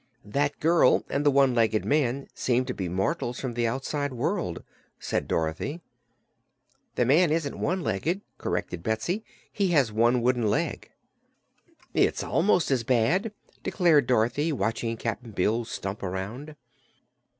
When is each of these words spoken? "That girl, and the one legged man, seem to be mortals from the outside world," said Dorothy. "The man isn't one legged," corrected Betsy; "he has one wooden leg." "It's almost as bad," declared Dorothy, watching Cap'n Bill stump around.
"That 0.25 0.59
girl, 0.59 1.03
and 1.09 1.23
the 1.23 1.29
one 1.29 1.53
legged 1.53 1.85
man, 1.85 2.27
seem 2.33 2.65
to 2.65 2.73
be 2.73 2.89
mortals 2.89 3.39
from 3.39 3.53
the 3.53 3.67
outside 3.67 4.11
world," 4.13 4.63
said 4.97 5.27
Dorothy. 5.27 5.79
"The 6.95 7.05
man 7.05 7.29
isn't 7.31 7.59
one 7.59 7.83
legged," 7.83 8.21
corrected 8.39 8.81
Betsy; 8.81 9.23
"he 9.53 9.67
has 9.73 9.91
one 9.91 10.23
wooden 10.23 10.47
leg." 10.47 10.89
"It's 11.93 12.23
almost 12.23 12.71
as 12.71 12.81
bad," 12.83 13.31
declared 13.61 14.07
Dorothy, 14.07 14.51
watching 14.51 14.97
Cap'n 14.97 15.33
Bill 15.33 15.65
stump 15.65 16.01
around. 16.01 16.55